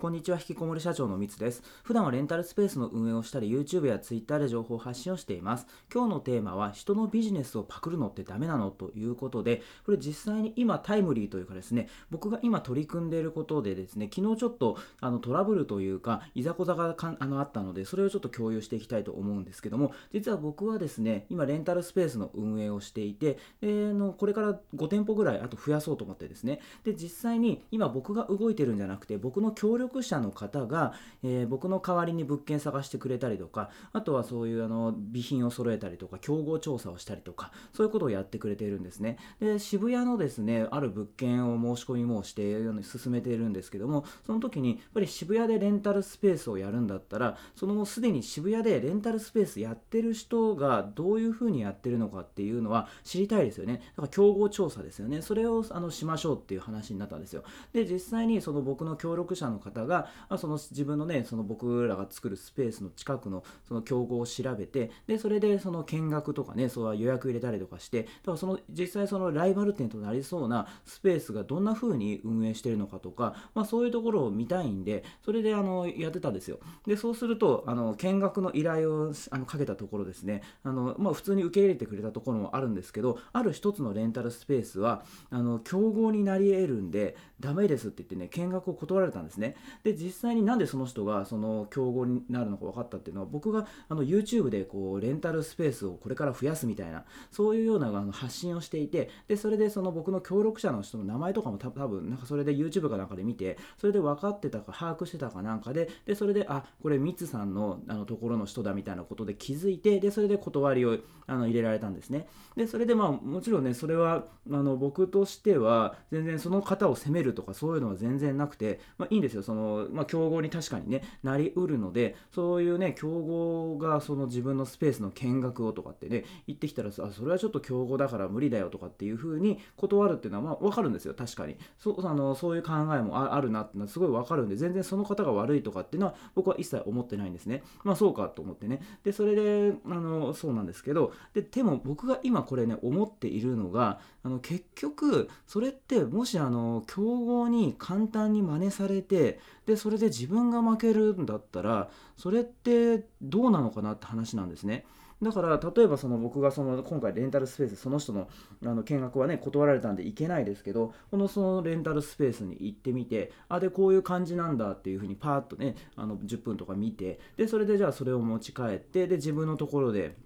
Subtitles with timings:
[0.00, 1.62] こんにちは、引きこもり社長のみつです。
[1.82, 5.66] 普段はレンタルスペースの運営をしたり、YouTube や Twitter で情報発信をしています。
[5.92, 39.18] 今日のテーマは、人のビジネスをパクるのってダメなのということで、これ実際に今タイムリーというかですね、僕が今取り組んでいることでですね、昨日ちょっとあのトラブルというか、いざこざがあのあったので、それをちょっと共有していきたいと思うんですけども、実は僕はですね、今レンタルスペースの運営をしていて、でのこれから5店舗ぐらいあと増やそうと思ってですね、で、実際に今僕が動いてるんじゃなくて、僕の協力者の方が、えー、僕の代わりに物件探してくれたりとかあとはそういうあの備品を揃えたりとか競合調査をしたりとかそういうことをやってくれているんですね。
[39.40, 53.82] で渋谷のですねある物件を申し込みもして進めているんですけどもその時にやっぱり渋谷でレンタルスペースをやるんだったらそのすでに渋谷でレンタルスペースやってる人がどういうふうにやってるのかっていうのは知りたいですよね。
[53.96, 55.22] だから競合調査ですよね。
[55.22, 57.42] それをあのしましょうっていう話になったんですよ。
[57.72, 60.08] で実際にその僕の協力者の方が
[60.38, 76.58] その自分のねその僕らが作るスペースの近くのその競合を調べてでそれでその見学とかねそう予約入れたりとかしてだからその実際そのライバル店となりそうなスペースがどんな風に運営してるのかとか、まあ、そういうところを見たいんでそれであのやってたんですよ。
[76.86, 89.56] でそうするとあの見学の依頼をあのかけたところですねあの、まあ、普通に受け入れてくれたところもあるんですけどある一つのレンタルスペースはあの競合になり得るんでダメですって言ってね見学を断られたんですね。
[89.84, 112.26] で実際になんでその人がその競合になるのか分かったっていうのは僕があの YouTube でこうレンタルスペースをこれから増やすみたいなそういうようなあの発信をしていてでそれでその僕の協力者の人の名前とかも多分なんかそれで YouTube かなんかで見てそれで分かってたか把握してたかなんかででそれであこれミツさんのあのところの人だみたいなことで気づいてでそれで断りをあの入れられたんですね。
[112.56, 119.42] でそれでまあもちろんねそれはあの僕としては全然その方を責めるとかそういうのは全然なくて、まあ、いいんですよ。
[119.42, 119.59] その、
[119.90, 131.56] まあ、競合に確かにねなりうるのでそういうね競合がその自分のスペースの見学をとかってね言ってきたらさそれはちょっと競合だから無理だよとかっていうふうに断るっていうのはまあ分かるんですよ確かに。
[131.78, 137.62] そあのそういう考えもあるなっていうのはすごい分かるんで全然その方が悪いとかっていうのは僕は一切思ってないんですね。
[137.84, 138.80] まあそうかと思ってね。
[139.04, 154.84] でそれであのそうなんですけどででも僕が今これね思っているのがあの結局それってもしあの競合に簡単に真似されてでそれで自分が負けるんだったらそれってどうなのかなって話なんですね。
[155.22, 158.28] だから例えばその僕がその今回レンタルスペースその人の
[158.64, 170.16] あの見学はね断られたんで行けないですけどこのそのレンタルスペースに行ってみてあでこういう感じなんだっていうふうにパーッとねあの10分とか見てでそれでじゃあそれを持ち帰ってで自分のところで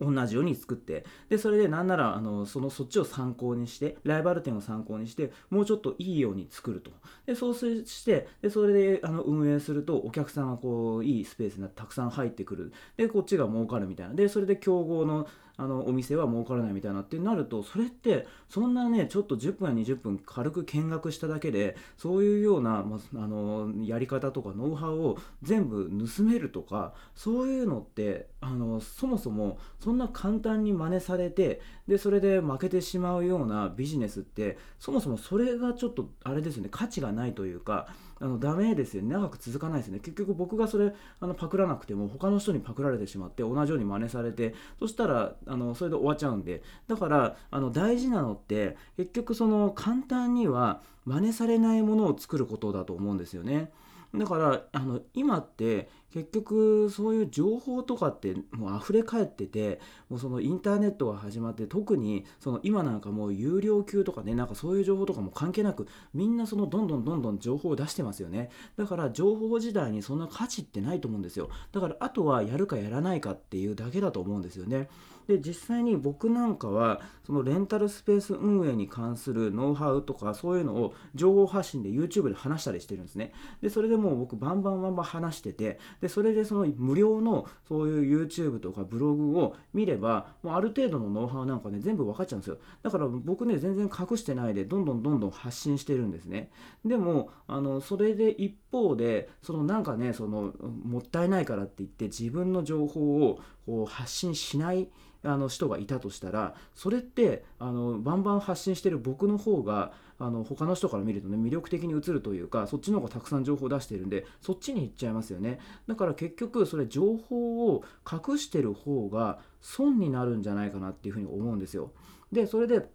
[0.00, 6.90] 同じように作ってでそれでなんならあのそのそっちを参考にしてライバル店を参考にしてもうちょっといいように作ると。
[7.26, 12.72] でそうしてでそれであの運営するとお客さんがこういいスペースにたくさん入ってくる。
[12.96, 14.14] でこっちが儲かるみたいな。
[14.14, 15.26] でそれで競合の
[15.60, 37.88] あのお店は儲からないみたいなってなるとそれってそんなねちょっと10分や20分軽く見学しただけでそういうような、まあのやり方とかノウハウを全部盗めるとかそういうのってあのそもそもそんな簡単に真似されてでそれで負けてしまうようなビジネスってそもそもそれがちょっとあれですよね価値がないというか
[38.20, 39.08] あのダメですよね。
[39.14, 39.98] 長く続かないですね。
[40.00, 46.62] 結局僕がそれあのパクらなくても他の人にパクられてしまって同じように真似されてそしたらあのそれで終わっちゃうんで。
[46.86, 53.70] だからあの大事なのって結局その簡単には真似されないものを作ることだと思うんですよね。
[54.14, 68.50] だからあの今って結局そういう情報とかってもう溢れ返っててもうそのインターネットが始まって特にその今なんかもう有料級とかねなんかそういう情報とかも関係なくみんなそのどんどんどんどん情報を出してますよね。
[68.76, 71.50] だから情報時代にそんな価値ってないと思うんですよ。
[71.72, 74.88] だからあとはやるかやらないかっていうだけだと思うんですよね。
[75.28, 83.34] で実際に僕なんかはそのレンタルスペース運営に関するノウハウとかそういうのを情報発信で YouTube で話したりしてるんですね。
[83.60, 92.58] でそれでもう僕バンバンバンバン話しててでそれでその無料のそういう YouTube とかブログを見ればもうある程度のノウハウなんかね全部分かっちゃうんですよ。
[92.82, 96.50] だから僕ね全然隠してないでどんどんどんどん発信してるんですね。
[96.84, 100.52] でもあのそれで一方でそのなんかねその
[100.84, 104.88] もったいないからって言って自分の情報をこう発信しない
[105.24, 115.60] あの人がいたとしたらそれってあのバンバン発信してる僕の方があの他の人から見るとね魅力的に映るというかそっちの方がたくさん情報を出しているんでそっちに行っちゃいますよね。
[115.86, 121.92] だから結局それ情報を隠してる方が損になるんじゃないかなっていうふうに思うんですよ。
[122.32, 122.88] でそれで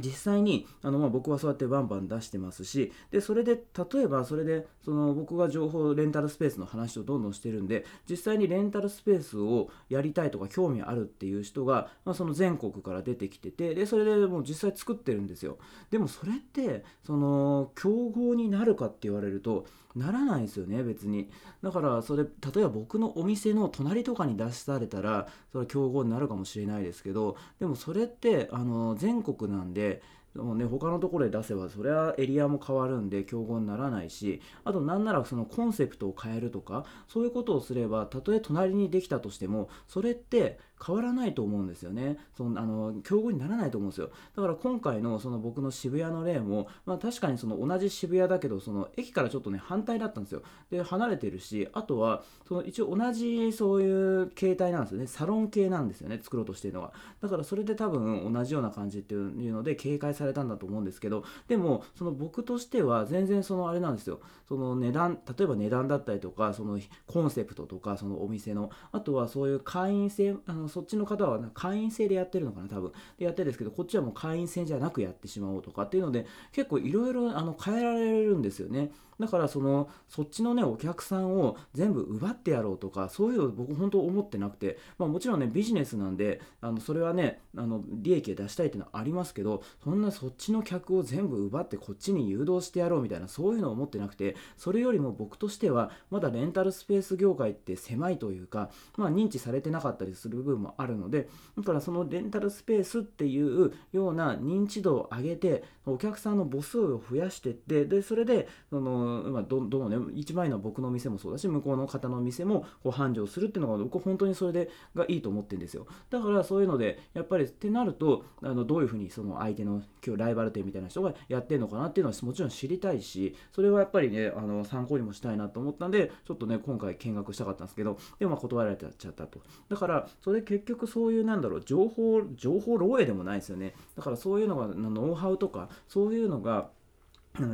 [0.00, 15.58] 実際にあの、まあ、僕はそうやってバンバン出してますしでそれで例えばそれでその僕が情報レンタルスペースの話をどんどんしてるんで実際にレンタルスペースをやりたいとか興味あるっていう人が、まあ、その全国から出てきててでそれでもう実際作ってるんですよ。
[15.90, 21.30] でもそれってその競合になるかって言われるとならないですよね別に。
[21.62, 22.30] だからそれ例
[22.62, 30.02] えば僕のお店の隣とかに出されたらそれは競合になるかもしれないですけどでもそれってあの全国なんでて
[30.34, 42.18] もうね、他のところで出せばそれはエリアも変わるんで競合にならないしあとなんならそのコンセプトを変えるとかそういうことをすればたとえ隣にできたとしてもそれって変わらないと思うんですよね。
[42.36, 44.10] そのあの競合にならないと思うんですよ。
[44.34, 50.42] だから今回のその僕の渋谷の例も、まあ、確かにその同じ渋谷だけどその駅からちょっとね反対だったんですよ。
[50.70, 55.06] で離れてるしあとはその一応同じそういう形態なんですよね。
[55.06, 64.20] サロン系なんですよね作ろうとしてるのはだからそれで多分同じような感じっていうので警戒さされたんだと思うんですけどでもその僕としては全然そのあれなんですよ。
[64.48, 72.92] その値段例えば値段だったりとかそのコンセプトとかそのお店のあとはそういう会員制あのそっちの方は会員制でやってるのかな多分。
[73.18, 77.30] でやってるんですけどこっちはもう会員制じゃなくやってしまおうとかっていうので結構いろいろ
[77.60, 78.90] 変えられるんですよね。
[79.22, 115.86] だからそのそっちのねお客さんを全部奪ってやろうとかそういうの僕本当思ってなくて、まあ、もちろんねビジネスなんであのそれはねあの利益を出したいっていうのはありますけどそんなそっちの客を全部奪ってこっちに誘導してやろうみたいなそういうのを思ってなくてそれよりも僕としてはまだレンタルスペース業界って狭いというか、まあ、認知されてなかったりする部分もあるのでだからそのレンタルスペースっていうような認知度を上げてお客さんの母数を増やしてってでそれでその、ま、どどのね一番いいの僕の店もそうだし向こうの方の店もこう繁盛するっていうのが僕本当にそれでがいいと思ってるんですよ。
[116.10, 129.40] だからそういうのでやっぱりってなるとあのどういうふうにその相手の今日ライバル店みたいな人がやってるのかなっていうのはもちろん知りたいしそれはやっぱりねあの参考にもしたいなと思ったんでちょっとね今回見学したかったんですけどでも断られちゃったと。
[129.68, 133.74] だからそれ結局そういうなんだろう情報情報漏洩でもないですよね。
[133.96, 136.70] だからそういうのがノウハウとかそういうのが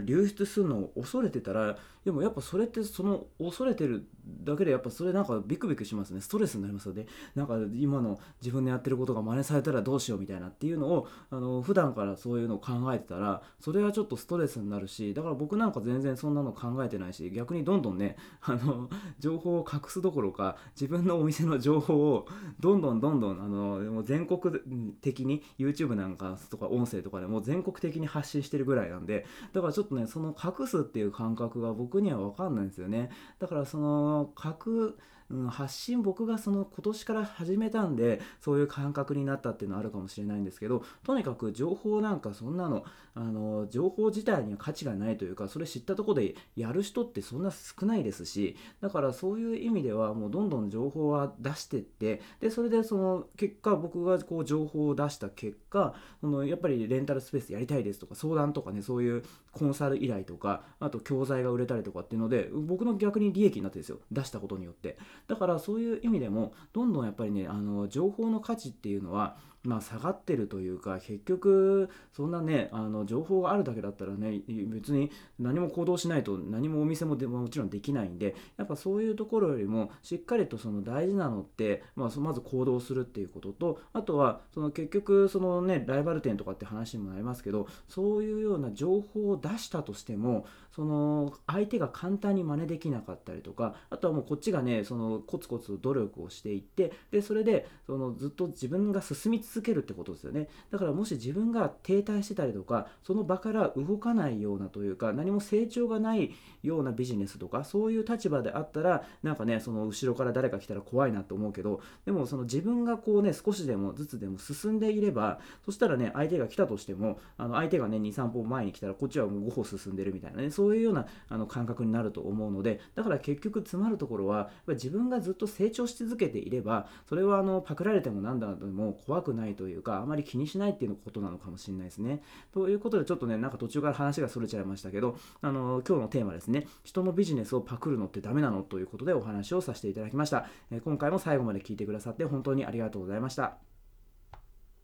[0.04, 4.08] 流出するのを恐れてたらでもやっぱそれってその恐れてる
[4.42, 6.20] だけでやっぱそれなんかビクビクしますね。
[6.20, 7.06] ストレスになりますよね。
[7.34, 18.88] なんか今の自分のやってることが真似されたらどうしようみたいなっていうのをあの普段からそういうのを考えてたらそれはちょっとストレスになるしだから僕なんか全然そんなの考えてないし逆にどんどんねあの
[19.18, 22.26] 情報を隠すどころか自分のお店の情報を
[22.60, 24.58] どんどんどんどんあの全国
[25.02, 33.10] 的に YouTube なんかとか音声とかでも全国的に発信してるぐらいなんでだからちょっとねその隠すっていう感覚が僕には分かんないんですよね。
[33.38, 34.98] だからその核
[35.30, 42.84] うん、発信僕がその今年から始めたんでそういう感覚になったっていうのはあるかもしれないんですけどとにかく情報なんかそんなの
[43.14, 63.98] あの情報自体には価値がないというかそれ知ったところでやる人ってそんな少ないですしだからそういう意味ではもうどんどん情報は出してってでそれでその結果僕がこう情報を出した結果そのやっぱりレンタルスペースやりたいですとか相談とかねそういうコンサル依頼とかあと教材が売れたりとかっていうので僕の逆に利益になってですよ。
[64.12, 64.98] 出したことによって。
[65.26, 69.36] だからそういう意味でもどんどんやっぱりねあの情報の価値っていうのは
[69.68, 100.48] まあ、下がってるというか結局そんなねあの情報があるだけだったらね別に何も行動しないと何もお店もでももちろんできないんでやっぱそういうところよりもしっかりとその大事なのって、まあ、まず行動するっていうこととあとはその結局そのねライバル店とかって話にもなりますけどそういうような情報を出したとしてもその相手が簡単に真似できなかったりとかあとはもうこっちがねそのコツコツ努力をしていってでそれでそのずっと自分が進み続続けるってことですよね。
[100.70, 132.22] だからもし自分が停滞してたりとかその場から動かないようなというか何も成長がないようなビジネスとかそういう立場であったらなんかねその後ろから誰か来たら怖いなと思うけどでもその自分がこうね少しでもずつでも進んでいればそしたらね相手が来たとしてもあの相手がね23歩前に来たらこっちはもう5歩進んでるみたいなねそういうようなあの感覚になると思うのでだから結局詰まるところは自分がずっと成長し続けていればそれはあのパクられてもなんだでも怖くないないというかあまり気にしないっていうことなのかもしれないですね。
[132.52, 138.62] ということでちょっとねなんか途中から話がそれちゃいましたけどあの今日のテーマですね人のビジネスをパクるのってダメなの？
[138.62, 140.46] ということでお話をさせていただきました。
[140.70, 143.67] え今回も最後まで聞いてくださって本当にありがとうございました。